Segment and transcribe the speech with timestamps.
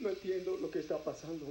[0.00, 1.46] No entiendo lo que está pasando.